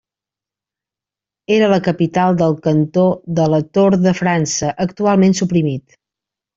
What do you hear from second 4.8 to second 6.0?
actualment suprimit.